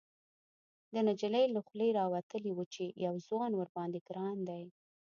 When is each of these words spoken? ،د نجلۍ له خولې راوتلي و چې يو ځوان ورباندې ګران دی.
،د 0.93 0.95
نجلۍ 1.07 1.45
له 1.55 1.59
خولې 1.67 1.89
راوتلي 1.99 2.51
و 2.55 2.59
چې 2.73 2.85
يو 3.05 3.15
ځوان 3.27 3.51
ورباندې 3.55 3.99
ګران 4.09 4.37
دی. 4.49 4.63